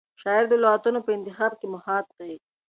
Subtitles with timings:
[0.21, 2.33] شاعر د لغتونو په انتخاب کې محتاط دی.